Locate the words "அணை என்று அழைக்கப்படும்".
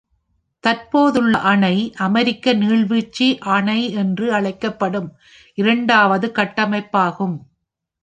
3.49-5.09